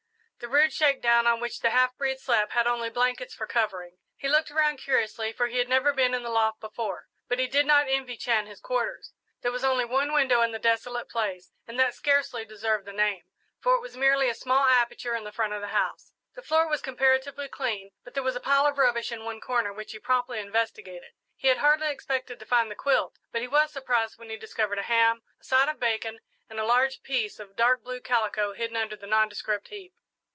The 0.39 0.47
rude 0.47 0.73
shakedown 0.73 1.27
on 1.27 1.39
which 1.39 1.59
the 1.59 1.69
half 1.69 1.95
breed 1.97 2.19
slept 2.19 2.53
had 2.53 2.65
only 2.65 2.89
blankets 2.89 3.31
for 3.35 3.45
covering. 3.45 3.99
He 4.17 4.27
looked 4.27 4.49
around 4.49 4.77
curiously, 4.77 5.31
for 5.31 5.45
he 5.45 5.59
had 5.59 5.69
never 5.69 5.93
been 5.93 6.15
in 6.15 6.23
the 6.23 6.31
loft 6.31 6.59
before, 6.59 7.05
but 7.27 7.37
he 7.37 7.45
did 7.45 7.67
not 7.67 7.87
envy 7.87 8.17
Chan 8.17 8.47
his 8.47 8.59
quarters. 8.59 9.13
There 9.43 9.51
was 9.51 9.63
only 9.63 9.85
one 9.85 10.13
window 10.15 10.41
in 10.41 10.51
the 10.51 10.57
desolate 10.57 11.09
place, 11.09 11.51
and 11.67 11.79
that 11.79 11.93
scarcely 11.93 12.43
deserved 12.43 12.87
the 12.87 12.91
name, 12.91 13.21
for 13.59 13.75
it 13.75 13.81
was 13.81 13.95
merely 13.95 14.29
a 14.29 14.33
small 14.33 14.65
aperture 14.65 15.13
in 15.15 15.25
the 15.25 15.31
front 15.31 15.53
of 15.53 15.61
the 15.61 15.67
house. 15.67 16.11
The 16.33 16.41
floor 16.41 16.67
was 16.67 16.81
comparatively 16.81 17.47
clean, 17.47 17.91
but 18.03 18.15
there 18.15 18.23
was 18.23 18.35
a 18.35 18.39
pile 18.39 18.65
of 18.65 18.79
rubbish 18.79 19.11
in 19.11 19.23
one 19.23 19.41
corner, 19.41 19.71
which 19.71 19.91
he 19.91 19.99
promptly 19.99 20.39
investigated. 20.39 21.11
He 21.35 21.49
had 21.49 21.59
hardly 21.59 21.91
expected 21.91 22.39
to 22.39 22.47
find 22.47 22.71
the 22.71 22.75
quilt, 22.75 23.13
but 23.31 23.41
he 23.43 23.47
was 23.47 23.69
surprised 23.71 24.17
when 24.17 24.31
he 24.31 24.37
discovered 24.37 24.79
a 24.79 24.89
ham, 24.89 25.21
a 25.39 25.43
side 25.43 25.69
of 25.69 25.79
bacon, 25.79 26.19
and 26.49 26.59
a 26.59 26.65
large 26.65 27.03
piece 27.03 27.37
of 27.39 27.55
dark 27.55 27.83
blue 27.83 28.01
calico 28.01 28.53
hidden 28.53 28.75
under 28.75 28.95
the 28.95 29.05
nondescript 29.05 29.67
heap. 29.67 29.93